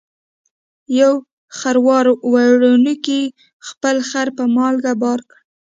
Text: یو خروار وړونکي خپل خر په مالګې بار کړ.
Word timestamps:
یو 0.99 1.13
خروار 1.57 2.05
وړونکي 2.31 3.21
خپل 3.67 3.95
خر 4.09 4.27
په 4.37 4.43
مالګې 4.55 4.93
بار 5.01 5.19
کړ. 5.29 5.39